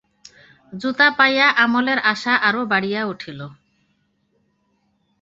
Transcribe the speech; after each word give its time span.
জুতা 0.73 1.07
পাইয়া 1.17 1.47
অমলের 1.63 1.99
আশা 2.11 2.33
আরো 2.47 2.61
বাড়িয়া 2.65 3.01
উঠিল। 3.05 3.39